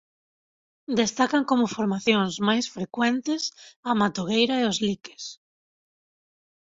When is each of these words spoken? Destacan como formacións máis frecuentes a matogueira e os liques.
Destacan 0.99 1.43
como 1.49 1.71
formacións 1.75 2.33
máis 2.47 2.65
frecuentes 2.75 3.41
a 3.89 3.91
matogueira 3.99 4.55
e 4.59 4.67
os 4.71 4.77
liques. 4.87 5.23